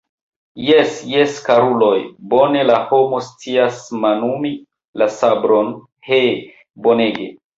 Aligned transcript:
Jes, 0.67 0.93
jes, 1.09 1.35
karuloj, 1.49 1.97
bone 2.31 2.63
la 2.69 2.79
homo 2.87 3.19
scias 3.27 3.83
manumi 4.05 4.53
la 5.03 5.09
sabron, 5.19 5.71
he, 6.11 6.23
bonege! 6.89 7.29